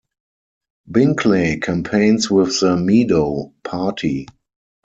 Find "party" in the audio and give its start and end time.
3.63-4.25